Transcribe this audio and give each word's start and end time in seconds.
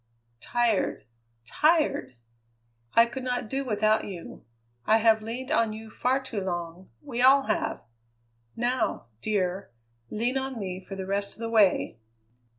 Tired, 0.41 1.05
tired! 1.45 2.15
I 2.95 3.05
could 3.05 3.23
not 3.23 3.47
do 3.49 3.63
without 3.63 4.03
you. 4.05 4.43
I 4.87 4.97
have 4.97 5.21
leaned 5.21 5.51
on 5.51 5.73
you 5.73 5.91
far 5.91 6.19
too 6.19 6.41
long; 6.41 6.89
we 7.03 7.21
all 7.21 7.43
have. 7.43 7.83
Now, 8.55 9.05
dear, 9.21 9.69
lean 10.09 10.39
on 10.39 10.57
me 10.57 10.83
for 10.83 10.95
the 10.95 11.05
rest 11.05 11.33
of 11.33 11.37
the 11.39 11.51
way." 11.51 11.99